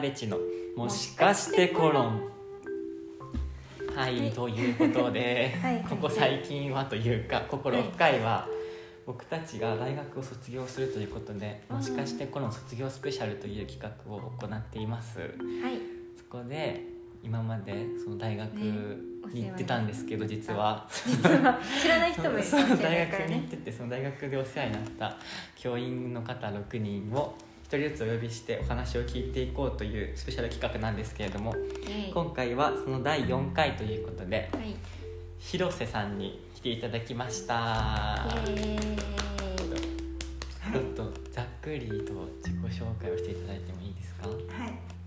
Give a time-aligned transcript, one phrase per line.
[0.00, 0.38] べちの
[0.76, 2.30] もしかしてコロン。
[3.94, 5.84] はい、はいということで、はい。
[5.88, 8.46] ここ最近はというか心深いは、
[9.06, 15.18] 僕たちが大学を卒業するということでもしかしてコロン卒業スペシャルという企画を行っています。
[15.18, 15.28] はい。
[16.16, 16.84] そこで
[17.22, 20.88] 今までその大学ねに行ってたんですけど、実は。
[20.90, 21.58] 実は。
[21.82, 25.16] 知らない人もいるかもしれな大学に行っててその大学でお世話になった
[25.56, 31.54] 教員の方6人を一人ずつお呼びしてお話を聞いていこうというスペシャル企画なんですけれども
[32.12, 34.74] 今回はその第4回ということではい。
[35.38, 38.26] 広瀬さんに来ていただきました。
[40.72, 42.12] ちょっとざっくりと
[42.44, 44.28] 自己紹介をしていただいてもいいですか？
[44.28, 44.38] はい、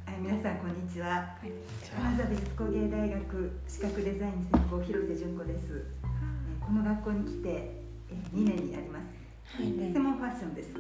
[0.08, 1.36] あ皆さんこんにちは。
[1.40, 5.86] 金沢美術工芸大学視覚デザイン専攻広瀬純子です。
[6.04, 7.50] えーこの学校に来て
[8.10, 9.23] えー2年になります。
[9.54, 9.66] はい。
[9.94, 10.72] 専門ファッションです。
[10.74, 10.80] よ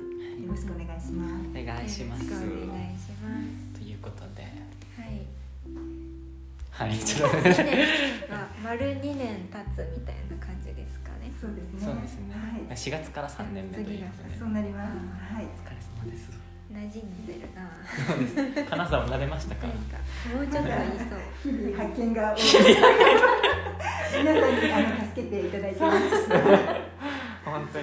[0.50, 1.46] ろしくお願いします。
[1.46, 2.26] お願いします。
[2.26, 3.78] お願いします。
[3.78, 4.42] ということで。
[4.98, 5.22] はい。
[6.72, 6.98] はい。
[6.98, 7.38] ちょっと。
[7.38, 11.30] 2年が丸2年経つみたいな感じですかね。
[11.40, 11.86] そうですね。
[11.86, 14.40] そうですね、はい、4月から3年目ということで。
[14.40, 14.98] そうなります。
[14.98, 15.46] はい。
[15.46, 16.34] お疲れ様です。
[16.74, 17.70] 馴染んでるな。
[18.10, 18.66] そうです。
[18.66, 19.68] 金沢慣れましたか？
[19.68, 19.74] も
[20.42, 21.22] うちょっと言いそう。
[21.46, 22.42] 日 々発見が多い。
[24.18, 26.83] 皆さんにあの助けていただいてます。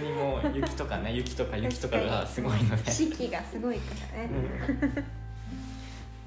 [0.01, 4.91] にもう雪とかね雪とか雪とかがすごいので、四季がすごいからね、うん。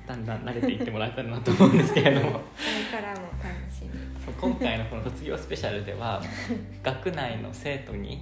[0.08, 2.32] だんだん慣れていってもらえたらなと思うんですけれども。
[2.32, 2.40] こ
[2.94, 3.90] れからも楽しみ。
[4.40, 6.22] 今回のこの卒業スペシャルでは
[6.82, 8.22] 学内の生徒に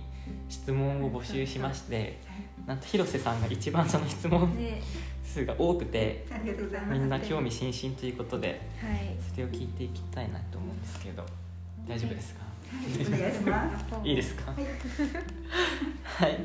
[0.49, 2.19] 質問を募集しまして
[2.65, 4.81] なんと広瀬さんが一番その質問ね。
[5.23, 6.25] 数が多くて。
[6.89, 9.15] みんな興味津々ということではい。
[9.31, 11.23] それを聞いていきたいなと思うんですけど
[11.87, 12.41] 大丈夫ですか？
[12.41, 13.85] はいお願いします。
[14.07, 16.31] いいですかはい。
[16.31, 16.39] はい。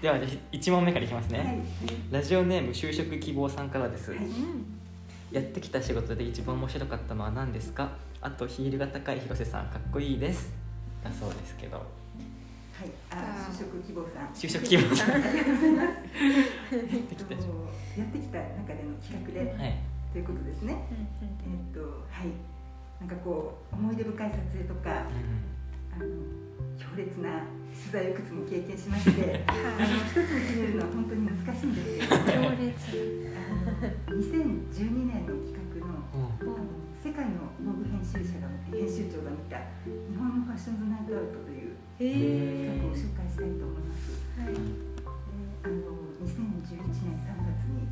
[0.00, 1.60] では1問目からいきますね、はい。
[2.10, 4.20] ラジオネーム就職希望さんからです、はい。
[5.30, 7.90] やってきた仕事で一番面白かったのは何ですか？
[8.20, 10.52] あとヒールが高い広瀬さんかっこいいです。
[11.04, 11.76] だそうですけど。
[11.76, 11.86] はい。
[13.10, 14.28] あ、就職希望さん。
[14.34, 15.14] 就職希望さん。
[15.14, 16.76] ありがとうございます。
[16.76, 17.44] やってきたえっと
[17.98, 19.78] やってきた中での企画で、はい。
[20.12, 20.76] ということですね。
[20.90, 21.80] えっと
[22.10, 22.28] はい。
[23.00, 25.06] なんかこう思い出深い撮影とか
[25.94, 26.06] あの
[26.78, 33.32] 強烈な取材をいくつも経験しまして あの一つに決めるのは本当に難しいんですけど強烈。
[33.32, 36.54] あの2012年の企画のうん。
[36.54, 44.14] あの世界の VOGUE編集者が編集長が見た日本のファッションズナイトアウトというへ企画を紹介したいと思います。
[44.38, 44.54] はい。
[44.54, 44.60] で
[45.66, 47.90] あの2011年3月に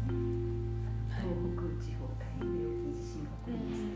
[1.10, 1.26] 東
[1.58, 3.89] 北地方太平洋沖地震が起こりまして、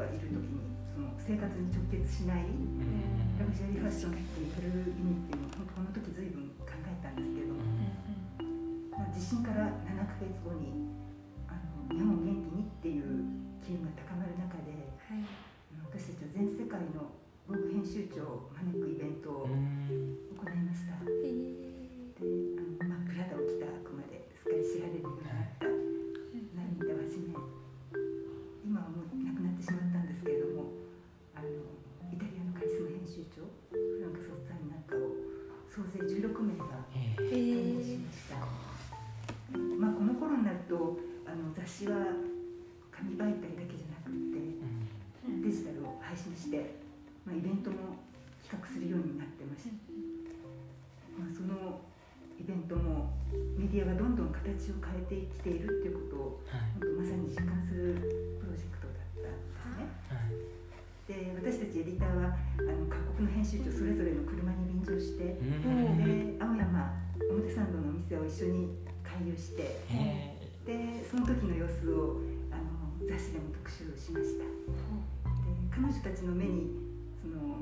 [0.00, 3.36] がいる時にその生活に直結しないうん。
[3.36, 7.60] ラグジュアリーファッションってやる意味っていうのを本当この時随分考えたんですけれども、
[8.96, 10.88] まあ、地震から7ヶ月後に
[11.48, 13.04] あの日本を元気にっていう
[13.64, 14.72] 機運が高まる中で
[15.08, 15.24] はい。
[15.92, 17.12] 私たちは全世界の
[17.48, 20.16] 防具編集長を招くイベントをうん。
[20.36, 20.96] 行いました。
[41.80, 41.96] あの雑誌は
[42.92, 44.36] 紙媒体だけじゃなくって
[45.24, 45.40] うん。
[45.40, 46.76] デジタルを配信して、
[47.24, 47.96] まあ、イベントも
[48.44, 49.72] 企画するようになってました、
[51.16, 51.80] まあ、その
[52.36, 53.16] イベントも
[53.56, 56.84] メディアがどんどん形を変えてきているっていうことをはい。
[56.84, 57.96] まさに実感する
[58.40, 59.88] プロジェクトだったんですね。
[60.12, 60.36] はい。
[61.08, 66.36] で私たちエディターはあの各国の編集長それぞれの車に便乗してうん。
[66.36, 66.92] で青山
[67.32, 70.29] 表参道のお店を一緒に回遊してえ
[70.66, 72.20] でその時の様子を
[72.52, 74.44] あの雑誌でも特集しました。
[74.44, 74.50] で
[75.70, 76.70] 彼女たちの目に
[77.20, 77.56] その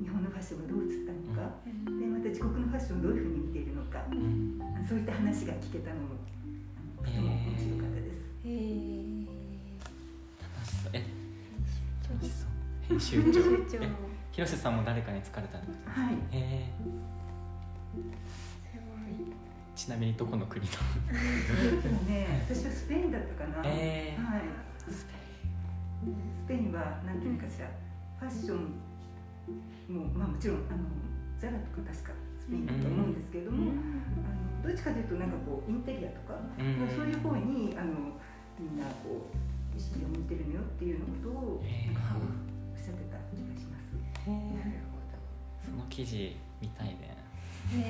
[0.00, 4.02] 日本のファッションがどう映ったのか、でまた自国のファッションをどういうふうに見ているのか、
[4.88, 6.16] そういった話が聞けたのも
[6.76, 8.16] あのとても面白かったです。
[8.44, 9.24] へえ
[10.40, 10.90] 楽しそう。
[10.94, 11.04] え
[12.08, 12.48] 楽しそう。
[12.88, 13.42] 編集長。
[13.44, 13.84] 編集長。
[13.84, 13.90] え
[14.32, 16.14] 広瀬さんも誰かに疲れたんですかはい。
[16.32, 18.49] えすごいー
[19.80, 20.72] ちなみにどこの国の？
[22.04, 23.64] ね、私はスペインだったかな。
[23.64, 24.22] えー。
[24.22, 24.42] はい。
[24.92, 25.06] ス
[26.46, 26.72] ペイン。
[26.72, 27.72] はなんていうのかしら、
[28.20, 28.76] ファッション
[29.88, 30.84] もまあもちろんあの
[31.40, 32.12] ザラとか確か
[32.44, 36.84] スペインだと思うんですけれども、あのどっちかというとなんかこうインテリアとか、うん。
[36.92, 38.20] そういう方にあの
[38.60, 39.32] みんなこう
[39.72, 41.96] 意識が向いてるのよっていうのことをえー。
[41.96, 43.96] なんかこうおっしゃってた気がします。
[44.28, 45.00] なるほ
[45.64, 47.08] その記事見たいね。
[47.08, 47.09] ど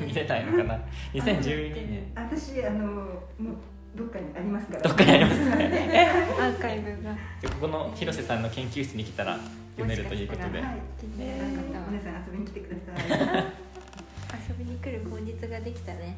[0.06, 0.79] 見れたいのかな
[1.15, 3.11] ？2012年私あのも
[3.53, 3.55] う
[3.97, 4.82] どっかにありますから。
[4.82, 7.12] どっかにあります アーカイブが。
[7.41, 9.38] でここの広瀬さんの研究室に来たら
[9.77, 11.41] 読めるということで、はい気になる
[11.73, 13.44] 方は皆さん遊びに来てください。
[14.49, 16.17] 遊びに来る口実ができたね。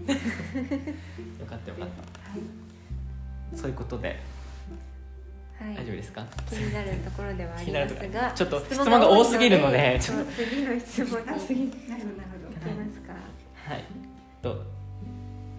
[1.41, 3.53] よかったよかっはい。
[3.53, 4.09] たそういうことで。
[5.59, 5.75] はい。
[5.77, 6.27] 大丈夫ですか？
[6.51, 11.29] 気になるところではありますがこちょっと質問が多すぎるので質問が多いのでそう次の質問に。
[11.31, 11.61] あ行次。
[11.89, 12.71] なるほどなるほど。
[12.71, 13.02] きますか
[13.69, 13.85] はい。
[14.43, 14.63] と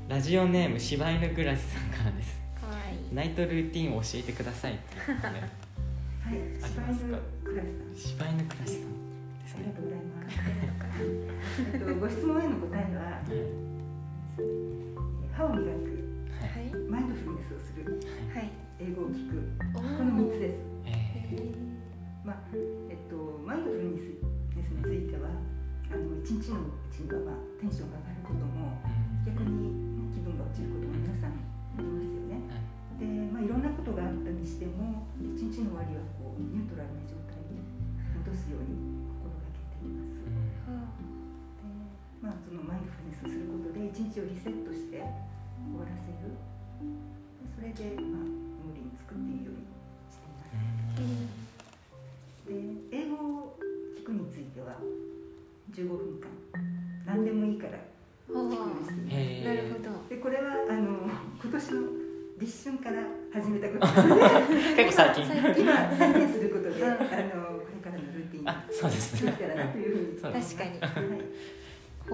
[0.10, 2.40] ラジオネーム柴犬グラシさんからです。
[2.60, 2.96] かわい。
[2.96, 5.48] いナイトルーティンを教えてくださいっていうことではい
[6.28, 7.96] あり柴ますか犬クラスさん。
[7.96, 8.94] 柴犬グラシさん
[9.40, 9.56] ですね。
[9.56, 10.36] ありがとうございます。
[11.74, 13.24] えっとご質問への答えは
[15.38, 16.70] 歯を磨くはい。
[16.72, 18.04] はいマインドフルネスをする
[18.36, 18.52] はい。
[18.80, 19.40] 英語を聞く。
[19.76, 20.56] おこの3つです。
[20.86, 21.56] えへ
[22.26, 22.36] まあ
[22.90, 23.16] えっと、
[23.46, 24.04] マインドフルネス
[24.56, 25.30] については
[25.92, 32.44] あの一日のうちには、まあ、テンションが上がることもー逆に、ね、気分が落ちることも皆さんありますよね。
[33.00, 37.64] で、まあ、いろんなことがあったにしても一日の終わりはこうニュートラルな状態に
[38.20, 40.22] 戻すように心がけています。
[40.68, 40.92] うん
[41.58, 41.72] で
[42.24, 48.28] まあ、そのマインドフルネスをすることで一日をリセットして終わらせるでそれで、まあ、
[48.64, 49.68] 無理に作っていいように
[50.08, 51.44] しています。
[52.48, 52.56] で
[52.92, 53.16] 英語
[53.52, 53.60] を
[54.00, 54.76] 聞くについては
[55.74, 56.30] 15分間。
[57.06, 57.80] 何でもいいから。
[58.30, 58.80] お聞くよう。
[58.80, 59.16] にしています。
[59.16, 59.46] へー。
[59.46, 60.10] なるほど。
[60.10, 61.10] でこれはあの
[61.42, 61.82] 今年の
[62.40, 63.04] 立春から
[63.34, 63.86] 始めたこと。
[63.88, 64.16] なの
[64.48, 65.26] で結構最近。
[65.64, 66.90] 今再現することでうん。
[66.90, 69.32] あのこれからのルーティンそうですね。
[69.32, 70.34] できたらなというふうに。
[70.34, 70.70] 確かに。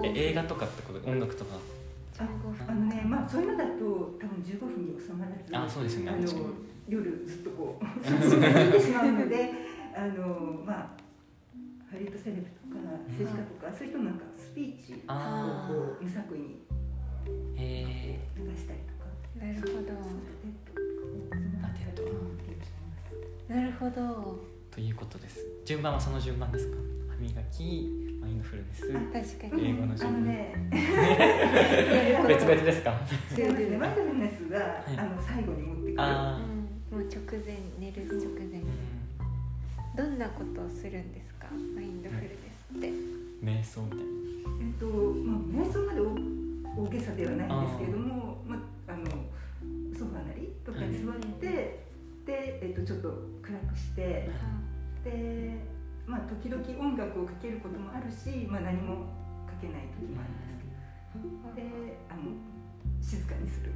[0.00, 1.56] はい、え映画とかってこと音楽とか？
[2.18, 2.24] あ
[2.68, 3.80] あのねまあそういうのだと
[4.20, 6.10] 多分15分に収まらずあそうですよね。
[6.12, 6.20] あの
[6.86, 9.50] 夜ずっとこう そっちに見てしまうので
[9.96, 10.99] あのまあ
[11.90, 12.78] ハリウッドセレブとか
[13.08, 16.62] 政治家とかそういう人のなんかスピーチをあこう無作為に
[17.26, 19.10] 流したりとか。
[19.44, 19.92] なるほど。
[21.62, 24.38] あ TED なるほど
[24.70, 25.44] ということです。
[25.64, 26.76] 順番はその順番ですか？
[27.10, 27.90] 歯磨き
[28.20, 28.82] マインドフルネス
[29.38, 29.70] 確かに。
[29.70, 30.20] 英語のあ順番。
[30.24, 30.54] のね。
[32.28, 32.90] 別々ですか？
[33.36, 33.68] 違います。
[33.68, 34.96] ねマインドフルネスが、い。
[34.96, 35.94] あの最後に持ってくる。
[35.96, 38.62] もう直前寝る直前。
[39.96, 42.90] どんなことをするんですかマインドフルネスって。
[43.42, 44.00] 瞑想みたい
[44.60, 48.56] えっとまあ瞑想まで大大げさではないんですけれどもま
[48.88, 49.04] ああの
[49.96, 51.46] ソファーなりとかに座って、
[52.26, 53.08] で、えっと、ちょっと
[53.42, 54.30] 暗くして
[55.04, 55.56] で
[56.06, 59.06] まあ時々音楽をかけることもあるし、まあ、何も
[59.46, 61.54] かけない時もあるんですけど。
[61.56, 62.20] であの
[63.00, 63.72] 静かにする。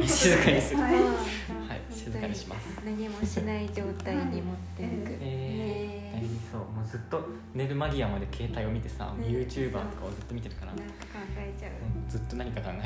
[0.00, 0.80] な静かにする。
[0.80, 0.94] はい。
[0.94, 1.80] はい。
[1.90, 2.80] 静かにします。
[2.84, 7.24] 何もしない状態に持っていく、えー、大ね事そうもうずっと
[7.54, 12.82] 寝る間際まで携帯を見てさ、ね YouTuber とかをずっと見てるから、なんか考えちゃう、うんずっと何か考え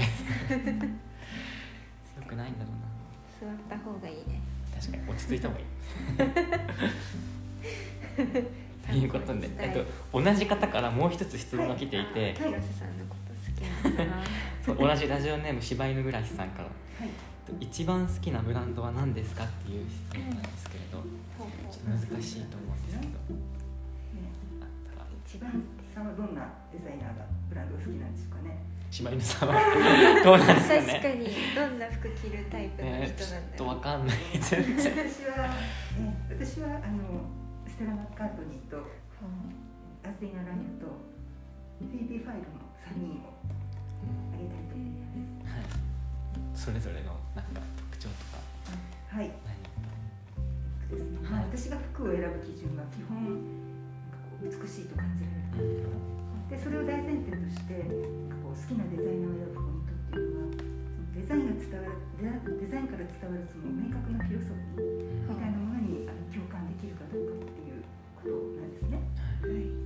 [0.48, 0.94] てるよ
[2.26, 2.88] くないんだろうな。
[3.40, 4.40] 座った方がいいね。
[4.74, 5.66] 確かに落ち着いた方がいい。
[8.88, 9.72] ということで、えっ
[10.12, 14.24] と、同じ方からもう一つ質問が来ていて、広瀬さんのこと好きなんだな。
[14.64, 16.64] そう同じラジオネーム柴犬暮らしさんから。
[16.64, 17.27] はい
[17.60, 21.04] 一番好きなブランドは何ですかっていう質問なんですけれどちょ
[21.46, 23.08] っと難しいと思うんですけど。
[23.08, 23.18] ね
[24.60, 29.54] あったら一番さんはどんなデザイナーがブランドが好きなんでしょうかね柴犬さんは
[30.24, 34.94] どうなんですか確かねにどんな服着るタイプのねちょっ人なんだろう、とわかんない全然。
[34.94, 35.50] 私は、
[35.98, 37.26] ね、私はあの
[37.66, 38.78] ステラ・マッカートニーと
[40.06, 40.86] アスティナ・ラニャと
[41.82, 43.34] フィービー・ファイルの3人を
[44.32, 44.97] あげたいと思いまはい
[46.58, 47.62] それぞれのなんか
[47.94, 49.14] 特徴とかす。
[49.14, 49.54] はい、何
[50.90, 53.14] ですねまあ、私が服を選ぶ基準は基本
[54.42, 55.30] 美しいと感じら
[55.62, 55.86] れる。
[55.86, 56.50] うん。
[56.50, 57.78] でそれを大前提として
[58.42, 67.86] こう好きなデザイナーを選ぶポイントっていうのはそのデザインが伝わるデザインから伝わるその明確なフィロソフィーみたいなものに共感できるかどうかっていう
[68.18, 68.98] ことなんですね。
[69.46, 69.77] はい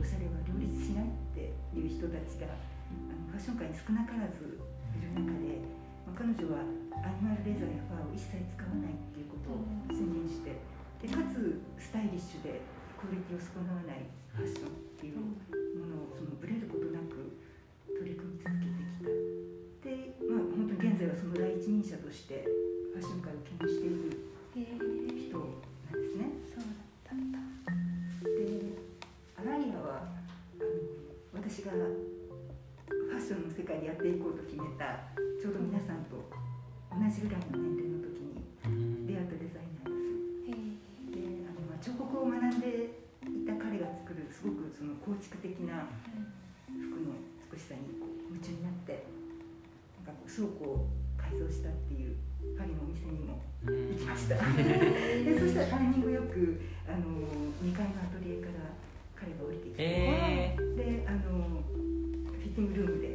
[0.00, 4.56] おしゃれは両立しないっていう人たちがあのファッション界に少なからず
[4.96, 5.60] いる中で、
[6.08, 6.64] まあ、彼女は
[7.04, 9.60] アニマルレザーやファーを一切使わないっていうことを
[9.92, 10.56] 宣言して
[11.04, 12.64] でかつスタイリッシュで
[12.96, 17.36] クオリティを損なわないファッションっていうものをそのブレることなく
[17.92, 19.12] 取り組み続けてきた。
[19.84, 22.48] でまあ本当に現在はその第一人者として
[22.96, 23.99] ファッション界を牽引してい
[37.20, 39.92] 20代の年齢の時に出会ったデザイです。
[41.12, 42.96] であの、まあ、彫刻を学んで
[43.28, 45.84] いた彼が作るすごくその構築的な
[46.64, 47.20] 服の
[47.52, 49.04] 美しさにこう夢中になって
[50.00, 50.88] なんか倉庫を
[51.20, 52.16] 改造したっていう
[52.56, 53.36] パリのお店にも
[53.68, 54.40] 行きました。
[54.40, 56.56] でそしたらタイミングよく
[56.88, 57.04] あの
[57.60, 58.72] 2階のアトリエから
[59.12, 61.60] 彼が降りてきて、えー、であの
[62.32, 63.09] フィッティングルームで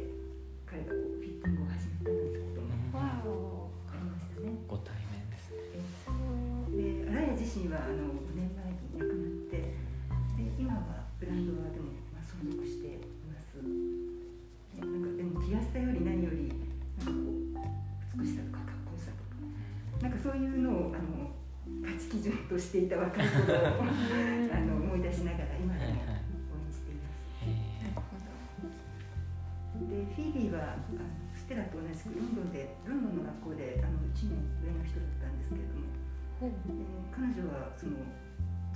[36.40, 37.96] どもほうで彼女はその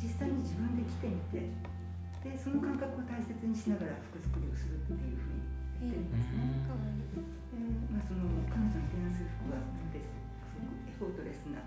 [0.01, 1.45] 実際に自分で着てみて
[2.25, 5.45] でその感覚を大切にしながら服作りをするっていうふうに
[5.81, 6.69] 言ってるんですね。
[6.69, 7.41] かわいいで
[7.93, 9.61] まあ、その彼女の提案する服は
[9.93, 10.09] です
[10.49, 11.61] すごくエフォートレスな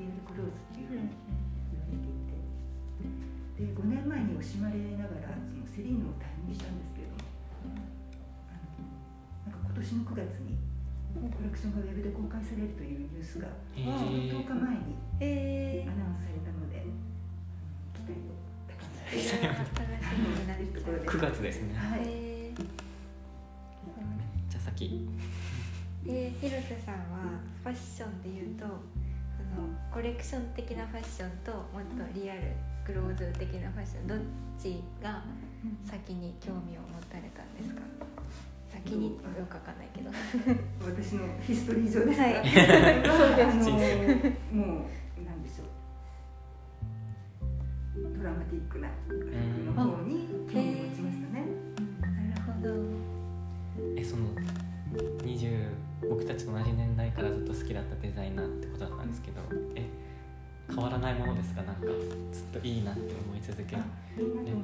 [0.00, 1.14] リアルクローズっていうふうに
[1.70, 2.38] 言われていて
[3.58, 7.22] で5年前に惜しまれながらそのセリーヌを退任したんですけれども
[8.50, 8.82] あの
[9.46, 10.58] なんか今年の9月に
[11.14, 15.90] コレクションがウェブで公開されるというニュースがー、ちょうど10日前にえー。
[15.90, 16.84] アナウンスされたので、
[17.94, 18.36] 期待を。
[18.68, 18.76] 高
[19.10, 21.74] めいてや楽しみになっちゃう9月ですね。
[21.78, 22.60] はい、えー
[24.48, 25.08] じゃあ先。
[26.04, 32.40] で広瀬さんはファッションでいうとあのコレクション的なファッションともっとリアル
[32.86, 34.18] クローズ的なファッションどっ
[34.58, 35.22] ちが
[35.84, 37.82] 先に興味を持たれたんですか？
[38.68, 39.16] 先によ
[39.48, 40.10] くわかんないけど。
[40.84, 42.34] 私のヒストリー上ですか、はい。
[42.44, 43.70] そうです。
[43.70, 44.86] あのも
[45.18, 45.66] うなんでしょう。
[48.16, 49.14] ドラマティックな服
[49.64, 51.46] の方に興味を持ちましたね、
[52.00, 52.06] な
[52.36, 52.74] るほど。
[53.96, 54.24] えその
[55.24, 55.68] 20
[56.08, 59.40] 僕たちと同じ年代からずっと好きだったデザイナーってことだったんですけど
[59.74, 59.86] え
[60.68, 61.62] 変わらないものですか？
[61.62, 61.82] なんか
[62.32, 63.82] ずっといいなって思い続ける。
[63.82, 63.88] ね、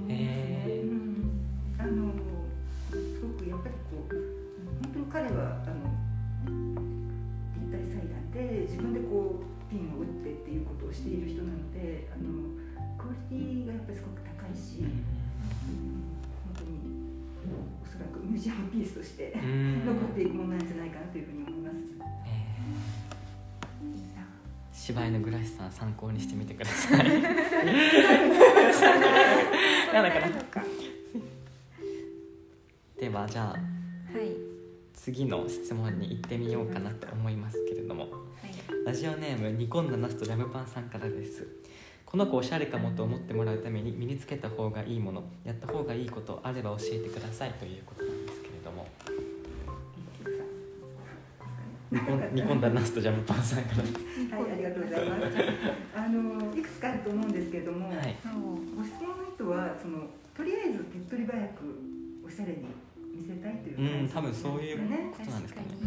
[0.08, 0.90] えー。
[0.90, 1.44] うん。
[1.78, 2.12] あの
[3.44, 4.14] くやっぱりこう
[4.82, 5.92] 本当に彼はあの
[7.60, 12.56] 立体裁断で自分でこうピンを打ってっていうことをしている人なのであの
[12.96, 14.88] クオリティがやっぱりすごく高いし、本
[16.56, 16.80] 当に
[17.84, 19.84] おそらくミュージアムピースとしてうん。
[19.84, 21.76] 残っていくものなんじゃないかなというふうに思います。
[22.24, 22.40] え
[23.84, 24.24] いいなー
[24.72, 26.98] 柴犬グラシさん参考にしてみてください。
[29.92, 30.63] なんだか
[33.25, 33.57] はじゃあは
[34.23, 34.37] い。
[34.93, 38.02] 次の質問に行ってみようかなと思いますけれども。
[38.02, 38.14] はい。
[38.85, 41.47] ラジオネーム煮込んだナスとジャムパンさんからです。
[42.04, 48.87] この子おしゃれかもと思ってもらうために身につけた方がいいものやった方がいいことあれば教えてくださいということなんですけれども。
[51.90, 54.38] 煮込んだナスとジャムパンさんから。
[54.38, 55.37] はい、ありがとうございます。
[55.97, 58.16] あのいくつかあると思うんですけれども、はい。
[58.76, 61.95] ご質問の意図はそのとりあえず手っ取り早く
[62.26, 62.83] おしゃれに
[63.14, 64.78] 見せたいといううん感じ多分そういう。
[64.78, 65.66] ことなんですかね。
[65.71, 65.87] 確か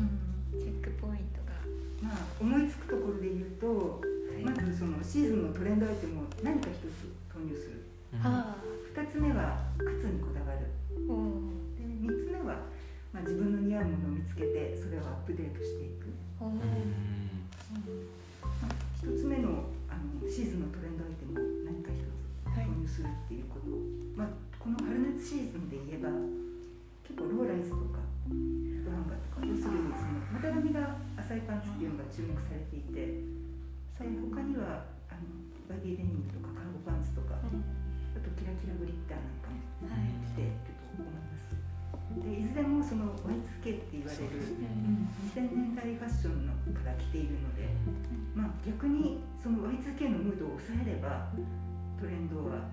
[0.55, 0.59] に。
[0.63, 1.59] チェックポイントが。
[2.01, 4.01] まあ思いつくところで言うと、
[4.43, 7.83] まずそのシーズンのトレンドアイテムを何か一つ投入する。
[8.13, 8.21] うん。
[8.23, 8.55] あ
[8.95, 10.65] 二つ目は靴にこだわる。
[11.77, 12.63] で三つ目は
[13.13, 16.07] まあ自分の似合うものを見つけてそれをアップデートしていく。
[16.41, 16.57] うん。
[18.61, 22.09] まあ一つ目のあのシーズンのトレンドアイテムを何か一つ
[22.55, 23.67] はい投入するっていうこと。
[23.67, 23.77] を、
[24.15, 24.27] まあ、
[24.59, 26.09] この春夏シーズンで言えば
[27.17, 27.97] 結構ローライズとか
[28.29, 35.25] フットハンガーとか要するにその股上が浅いパンツっていうのが注目されていてで他にはあの
[35.65, 37.49] バギーデニムとかカーゴパンツとかあ
[38.21, 41.57] とキラキラグリッターなんかもはい着てると思います。
[42.21, 44.53] でいずれもその Y2K って言われる
[45.33, 47.65] 2000年代ファッションのから来ているので、
[48.33, 51.33] まあ、逆にその Y2K のムードを抑えれば
[51.97, 52.69] トレンドは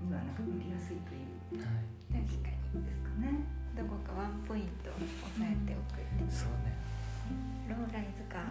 [0.00, 1.60] にはなんか乗りやすいという。
[1.60, 2.24] はい。
[2.24, 2.86] 確かに。
[2.86, 3.59] ですかね。
[3.76, 5.00] どこかワンポイント押
[5.38, 6.76] さえておくってそうね。
[7.68, 8.42] ローライズか。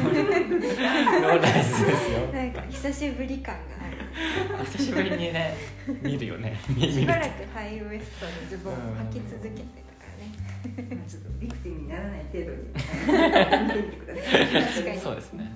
[0.00, 2.26] ローライズですよ。
[2.32, 4.64] なんか久しぶり感がある。
[4.64, 5.56] 久しぶりにね
[6.02, 6.58] 見るよね。
[6.78, 8.76] しばらくハイウエストのズボンを
[9.10, 10.96] 履き続けてたからね。
[10.96, 12.70] まあちょっとビクティブにならない程度に。
[12.74, 14.46] あの見てみてください。
[14.46, 14.98] 確かに。
[14.98, 15.52] そうですね。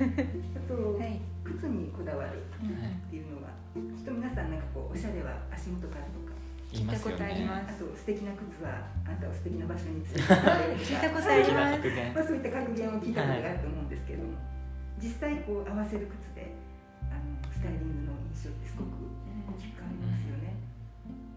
[0.00, 1.20] あと、はい。
[1.44, 6.33] 靴にこだわるっていうのは、きっと皆さんなんかこうおしゃれは足元からとか、
[6.74, 7.78] 聞いたことありねます。
[7.78, 10.26] あと素敵な靴はあなたを素敵な場所に連れて
[10.82, 11.86] 聞いたことあります。
[11.86, 14.02] まあ、そういった格言を聞いたことがあると思うんです。
[14.02, 14.34] けれども、
[14.98, 16.50] 実際こう合わせる靴で
[17.06, 19.06] あの素タイリングの印象ってすごく
[19.54, 20.58] 大きく変わりますよね。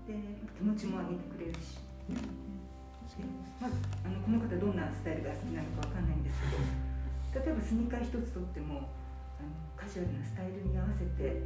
[0.09, 0.17] で
[0.57, 1.77] 気持ちも上げてくれるし。
[3.17, 3.25] で
[3.57, 3.73] まず
[4.05, 6.37] あのこの方どんなスタイルが好きなのかわかんないんです
[7.33, 8.93] けど例えばスニーカー一つとっても
[9.41, 11.41] あのカジュアルなスタイルに合わせて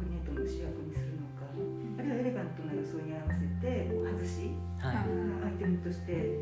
[0.00, 1.44] コーディネートの主役にするのか
[1.98, 5.04] あるいはエレガントな装いに合わせて外しはい。
[5.44, 6.40] アイテムとして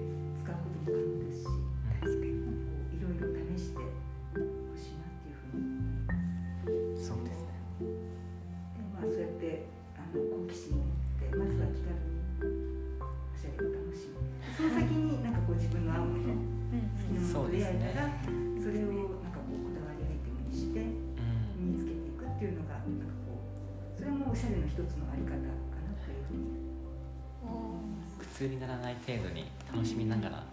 [29.08, 30.44] 程度に楽しみながら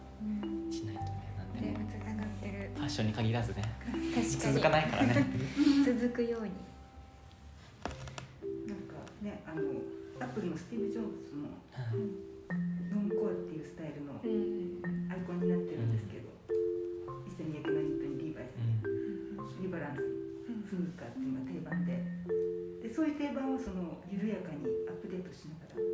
[0.72, 1.84] しないとねなんでも。
[1.92, 2.72] つながってる。
[2.72, 3.62] ファッションに限らずね。
[3.84, 4.30] 確かに。
[4.32, 5.28] 続かないからね。
[5.84, 6.56] 続くように。
[8.64, 9.60] なんかねあの
[10.24, 11.52] アップルのスティーブ・ジョブズも
[12.96, 15.12] ノンコアっていうスタイルのうん。
[15.12, 16.32] アイコンになってるんですけど、
[17.28, 18.56] 一世三宅のニットにリーバイス、
[19.62, 20.00] リバランス
[20.70, 22.00] スニーカーっていうのが定番で。
[22.88, 25.85] でそういう定番をその緩やかにアップデートしながら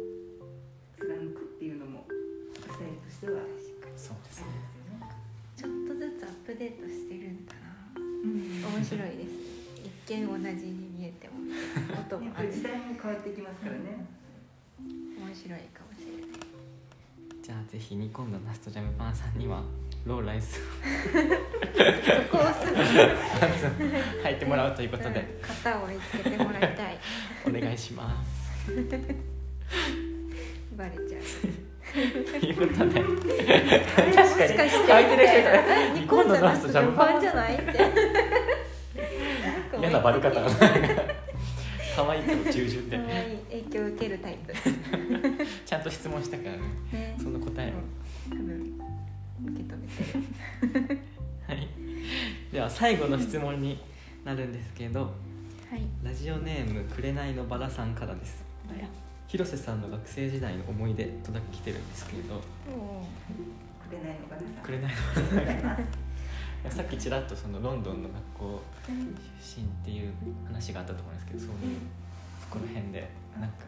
[10.56, 11.34] じに見えても
[12.00, 14.06] 音も時代も変わってきますからね。
[14.80, 16.30] 面白いかもしれない。
[17.44, 19.62] じゃあぜひニコンのナストジャムパンさんには
[20.06, 20.62] ローライズを。
[22.32, 22.82] そこをすぐ。
[24.24, 25.10] 履いてもらうということで。
[25.10, 25.14] ん。
[25.64, 26.98] 型を見つけてもらいたい。
[27.48, 28.32] お願いします。
[30.76, 31.22] バレちゃう。
[31.92, 33.34] ということであれもしか
[34.48, 34.58] して履い
[35.10, 35.58] てる人いたら
[35.88, 37.64] えニコンのナストジャムパンじゃないって
[39.77, 40.42] 嫌なバレ方
[41.96, 42.98] 可愛いけど従順で。
[42.98, 44.53] 可愛い影響を受けるタイプ。
[45.66, 46.57] ちゃんと質問したからね。
[46.92, 47.16] ね。
[47.22, 47.74] その答えを。
[48.29, 48.79] 多分
[49.46, 51.00] 受け止めてる。
[51.48, 51.68] はい。
[52.51, 53.79] では最後の質問に
[54.24, 55.01] なるんですけど
[55.70, 55.81] はい。
[56.03, 58.44] ラジオネーム紅のバラさんからです。
[59.27, 62.35] 広瀬さんの学生時代の思い出届き来てるんですけれど。
[62.35, 63.05] お
[63.87, 64.42] くれないのかな。
[64.42, 64.64] さん。
[64.64, 65.81] 紅のありがとうございます。
[65.81, 66.11] いや
[66.70, 68.62] さっきちらっとそのロンドンの学校
[69.42, 70.14] 出身っていう
[70.46, 71.82] 話があったと思うんですけどそういう
[72.38, 73.66] そこら辺でなんか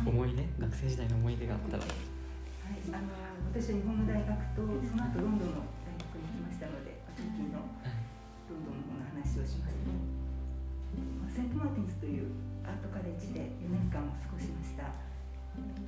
[0.00, 1.84] 思い出学生時代の思い出があったら。
[1.84, 3.12] はい、あの
[3.52, 8.00] 私は日本の大学とその後ロンドンの大学に行きましたので、直近のはい
[8.48, 9.92] ロンドンの方の話をしますね。
[11.20, 12.32] まあセントマーティンズという
[12.64, 14.88] アートカレッジで4年間を過ごしました。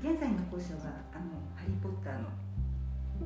[0.04, 2.28] 現在の校舎はあのハリー・ポッターの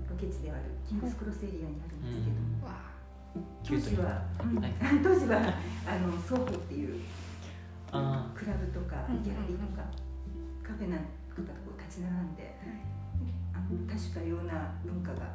[0.07, 2.39] ロケ地であるキングスクロスエリアにあるんですけど。
[2.63, 2.79] も、わあ。
[2.79, 2.98] キュートに
[3.65, 4.61] 当時は、うん。
[4.61, 4.73] はい。
[5.03, 5.37] 当時は
[5.87, 7.03] あの双方っていう
[7.93, 9.83] あクラブとかうんギャラリーとか
[10.63, 11.01] カフェなん
[11.35, 12.57] とかとこう立ち並んで
[13.55, 15.33] あの多種多様な文化が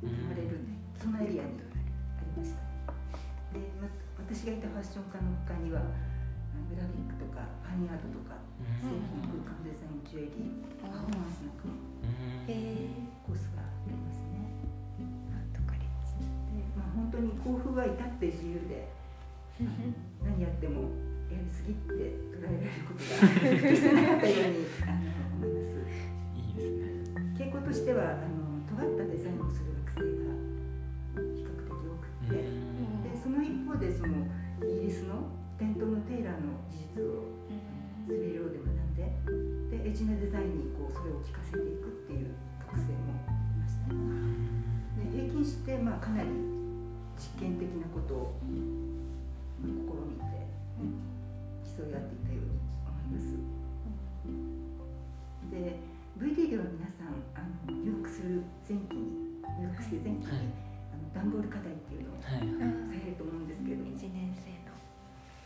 [0.00, 0.60] 生まれる
[0.96, 1.12] そん。
[1.12, 2.60] なエリアにありました。
[3.52, 3.88] で、ま、
[4.18, 5.80] 私がいたファッション科の他には
[6.68, 8.36] グラフィックとかファニアードとか
[8.84, 11.87] 製品空間デザインジュエリーパフォーマンスなんかも
[17.48, 18.88] あ、本当に甲府は至って自由で
[20.22, 20.92] 何やっても
[21.30, 21.92] やりすぎって
[22.32, 25.98] 捉えられることが決してなかったようにあの思います。
[26.36, 26.88] いいですね。
[27.36, 33.02] 傾向としてはあの尖ったデザインをする学生が比較的多くって、うん。
[33.02, 34.14] でその一方でその
[34.62, 37.28] イギリスの伝統のテイラーの技術を
[38.06, 42.30] 滑り量で学んででエッジなデザインにこうそれを効かせていくっていう
[42.62, 43.92] 学生もいました。
[43.92, 43.98] ね
[45.02, 46.30] で平均してまあかなり
[56.38, 60.46] VD では皆さんあの入学する前期に入学して前期に、はい。
[60.94, 62.46] あの段ボール課題っていうのをさはい。
[62.46, 64.78] れると思うんですけれども一年生の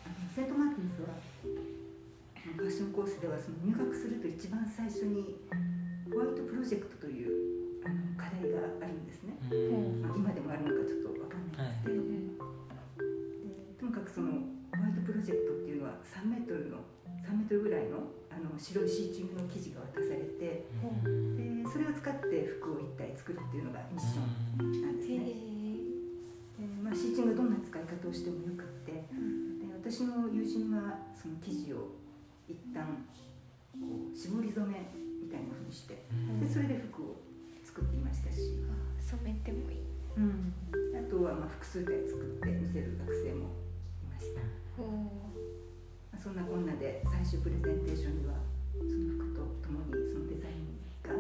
[0.05, 5.41] あのセントマーティンズはファッションコースではその入学すると一番最初に
[6.13, 10.05] ホワイトプロジェクトというあの課題があるんですね、うん。
[10.05, 14.45] まあ、今でもあるのかちょっとわかんないんですけど、でともかくその
[14.77, 16.85] ホワイトプロジェクトっていうのは3メートルの
[17.25, 20.65] 3メートルぐらいのあの白いシーチングの生地が渡されて
[21.05, 24.21] うんでそれを使って服を一体作るっていうのがミッショ
[24.63, 25.25] ンなんですへね。
[25.29, 25.53] え
[26.63, 29.09] でまあ、シーチングがどんな使い方をしてもよくってで
[29.73, 31.93] 私の友人はその生地を
[32.49, 33.07] 一旦
[33.73, 34.91] こう絞り染め
[35.23, 36.03] みたいな風にして
[36.41, 37.17] でそれで服を
[37.65, 39.79] 作っていましたし、あ染めてもいい。
[40.95, 42.02] あとはまあ複数体
[47.33, 48.35] なで最終プレゼンテーションには
[48.77, 51.17] その服とともにそのデザインが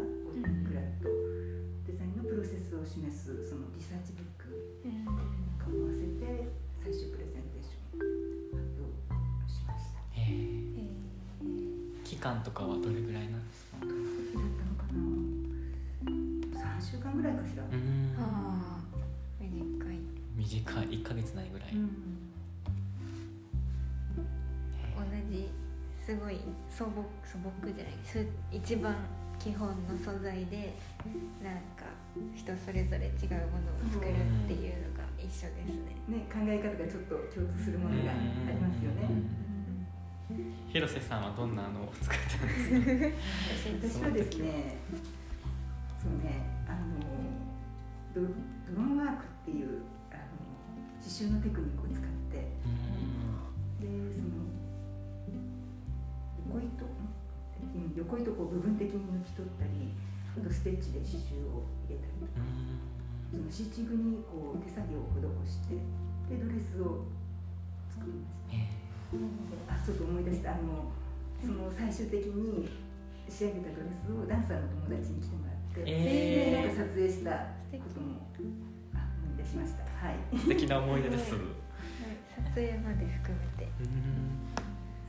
[0.68, 1.08] グラッと
[1.86, 4.52] デザインのプロセスを示すそのリサーチブック
[4.84, 5.16] うんなん
[5.56, 6.48] かも合わせて
[6.84, 8.04] 最終プレゼンテーション
[8.60, 10.04] 発表しました。
[12.04, 13.61] 期間とかはどれぐらいなんですか？
[27.32, 27.92] 素朴じゃない。
[28.04, 28.20] す
[28.52, 28.94] 一番
[29.38, 30.76] 基本の素材で
[31.42, 31.88] なんか
[32.36, 35.96] 人それぞれ違うものを作るっていうのが一緒ですね。
[36.06, 38.14] ね、考え方がちょっと共通するものがあ
[38.52, 39.08] りますよね。
[40.68, 44.04] 広瀬さんはどんなのを作ったんですか？
[44.04, 44.76] 私はですね、
[46.00, 46.78] そうね、あの
[48.14, 48.28] ドド
[48.76, 50.20] ローンワークっていうあの
[51.02, 52.04] 刺繍のテクニックを使っ
[58.02, 59.94] うん横糸こう部分的に抜き取ったり、
[60.34, 62.42] あとステッチで刺繍を入れたりとか、
[63.30, 65.78] そのステッチングにこう手作業を施して、
[66.26, 67.06] でドレスを
[67.94, 69.74] 作りました。
[69.74, 70.50] あ、ちょっと思い出した。
[70.50, 70.90] あの
[71.38, 72.66] その最終的に
[73.30, 77.30] 仕上げたドレスをダンサーの友達に来てもらって、えでなんか撮影した
[77.78, 78.26] ことも
[78.94, 79.86] あ思い出しました。
[79.94, 80.18] はい。
[80.34, 81.42] ー、素敵な思い出です、はい。
[82.34, 83.70] 撮影まで含めて。
[83.80, 84.42] うん。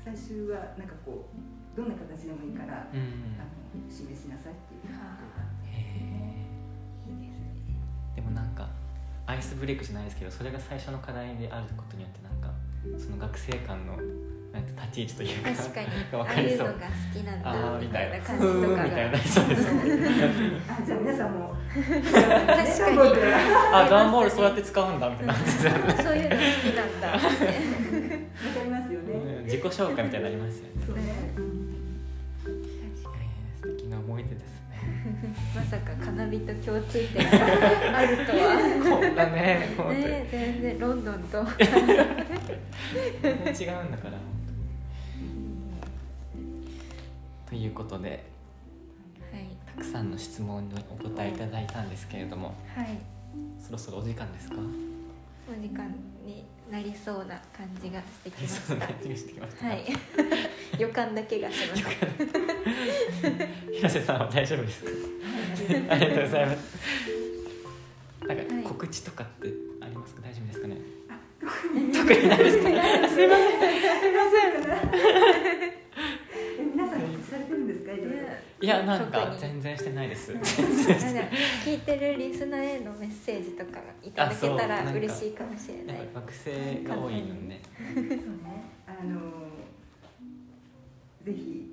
[0.03, 2.99] 最終はなんかこうどんな形でもいいから、うん
[3.39, 3.53] あの
[3.89, 4.93] 示しなさいっていう
[8.15, 8.69] でもなんか
[9.25, 12.53] アイスブレイクじゃないですけどそれが最初の課題であることによってなんか
[13.03, 13.97] その学生間の
[14.53, 15.87] なんて立ち位置というか確かに。
[16.13, 16.67] 分かりそう。
[16.67, 18.17] あいうのが好きなんあだーみたいな。
[18.19, 19.11] みたいな感じとかみたいな。
[19.11, 19.17] が。
[19.17, 21.81] そうですあ、じゃあ皆さんも確
[22.13, 22.99] かに。
[23.73, 25.33] あ段ボールそうやって使うんだみたいな。
[25.33, 25.69] 感じで
[26.03, 27.17] そういうの好きなんだ。
[27.17, 27.25] って。
[27.25, 29.13] わかりますよね。
[29.15, 31.22] うん自己紹介みたいになりますよね
[35.63, 38.97] まさかカナビと共通点があるとは。
[38.99, 41.37] こんなね本当にね全然ロンドンと。
[41.43, 41.45] 違
[43.67, 44.17] うんだから
[47.49, 48.23] ということで
[49.31, 52.97] はいたくさんの質問にお答えいただいたんですけれどもはい。
[53.59, 54.55] そろそろお時間ですか？
[54.57, 54.59] お
[55.61, 55.85] 時間
[56.25, 58.93] になりそうな感じがしてきましそんなた。
[58.93, 59.83] 感じがしてきました、はい。
[60.79, 61.83] 予感だけがします。
[63.71, 64.89] 広瀬さんは大丈夫ですか？
[65.89, 66.57] ありがとうございます。
[68.27, 69.49] なんかはい告知とかって
[69.81, 70.21] ありますか？
[70.23, 70.77] 大丈夫ですかね？
[71.09, 71.17] あ、
[71.93, 72.63] 特にないですか？
[72.63, 73.09] すいません。
[73.09, 74.53] すいません。
[75.59, 77.91] え、皆さん告知されてるんですか？
[78.61, 80.31] いやなんか全然してないです。
[80.31, 86.07] 聞いてるリスナーへのメッセージとかいただけたら嬉しいかもしれない。
[86.15, 87.59] 学生が多いので
[87.93, 88.23] そうね。
[88.87, 89.19] あの
[91.23, 91.71] ぜひ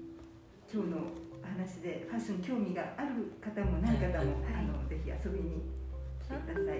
[0.72, 0.96] 今日の
[1.42, 4.24] 話でファッションに興味がある方もない方も、はい。
[4.54, 5.62] あのぜひ遊びに
[6.22, 6.78] 来てください。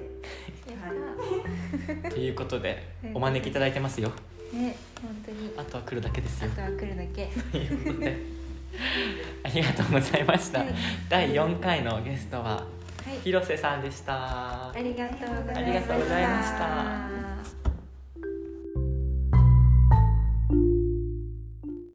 [1.90, 3.12] やったということではい。
[3.14, 4.10] お招きいただいてますよ。
[4.52, 5.52] ね本当に。
[5.56, 6.50] あとは来るだけですよ。
[6.52, 7.26] あとは来るだけ。
[7.50, 8.40] ということで。
[9.42, 10.68] ありがとうございました、はい。
[11.08, 12.64] 第4回のゲストはは
[13.12, 13.18] い。
[13.24, 14.70] 広瀬さんでした。
[14.70, 17.19] ありがとうございました